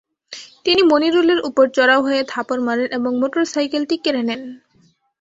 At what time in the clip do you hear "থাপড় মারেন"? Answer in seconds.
2.23-2.87